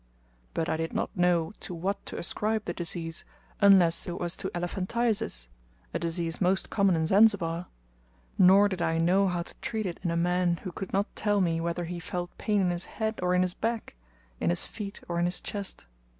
[0.55, 3.23] But I did not know to what to ascribe the disease,
[3.59, 5.47] unless it was to elephantiasis
[5.93, 7.67] a disease most common in Zanzibar;
[8.35, 11.39] nor did I know how to treat it in a man who, could not tell
[11.39, 13.93] me whether he felt pain in his head or in his back,
[14.39, 15.85] in his feet or in his chest.